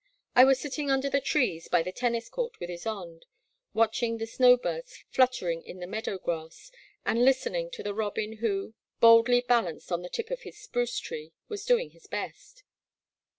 I 0.35 0.45
was 0.45 0.59
sitting 0.59 0.89
under 0.89 1.11
the 1.11 1.21
trees 1.21 1.67
by 1.67 1.83
the 1.83 1.91
Tennis 1.91 2.27
Court 2.27 2.59
with 2.59 2.71
Ysonde, 2.71 3.25
watching 3.75 4.17
the 4.17 4.25
snow 4.25 4.57
birds 4.57 5.03
flut 5.11 5.33
tering 5.33 5.63
in 5.63 5.79
the 5.79 5.85
meadow 5.85 6.17
grass, 6.17 6.71
and 7.05 7.23
listening 7.23 7.69
to 7.69 7.83
the 7.83 7.93
robin 7.93 8.37
who, 8.37 8.73
boldly 8.99 9.41
balanced 9.41 9.91
on 9.91 10.01
the 10.01 10.09
tip 10.09 10.31
of 10.31 10.41
his 10.41 10.57
spruce 10.59 10.97
tree, 10.97 11.33
was 11.49 11.65
doing 11.65 11.91
his 11.91 12.07
best. 12.07 12.63